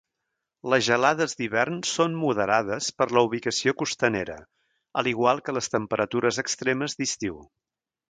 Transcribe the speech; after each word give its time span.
Les 0.73 0.85
gelades 0.85 1.37
d'hivern 1.41 1.75
són 1.89 2.15
moderades 2.23 2.89
per 3.03 3.09
la 3.19 3.25
ubicació 3.29 3.75
costanera, 3.83 4.41
a 5.03 5.07
l'igual 5.09 5.47
que 5.47 5.59
les 5.59 5.73
temperatures 5.79 6.45
extremes 6.49 7.03
d'estiu. 7.03 7.43